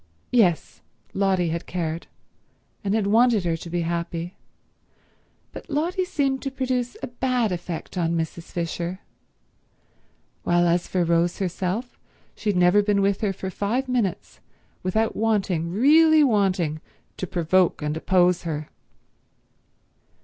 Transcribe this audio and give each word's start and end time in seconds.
Yes; 0.31 0.81
Lotty 1.13 1.49
had 1.49 1.67
cared, 1.67 2.07
and 2.83 2.95
had 2.95 3.05
wanted 3.05 3.43
her 3.45 3.55
to 3.57 3.69
be 3.69 3.81
happy; 3.81 4.35
but 5.51 5.69
Lotty 5.69 6.05
seemed 6.05 6.41
to 6.41 6.49
produce 6.49 6.97
a 7.03 7.07
bad 7.07 7.51
effect 7.51 7.99
on 7.99 8.17
Mrs. 8.17 8.45
Fisher, 8.45 9.01
while 10.41 10.65
as 10.67 10.87
for 10.87 11.03
Rose 11.03 11.37
herself 11.37 11.99
she 12.33 12.49
had 12.49 12.57
never 12.57 12.81
been 12.81 13.03
with 13.03 13.21
her 13.21 13.31
for 13.31 13.51
five 13.51 13.87
minutes 13.87 14.39
without 14.81 15.15
wanting, 15.15 15.69
really 15.71 16.23
wanting, 16.23 16.81
to 17.17 17.27
provoke 17.27 17.83
and 17.83 17.95
oppose 17.95 18.41
her. 18.41 18.69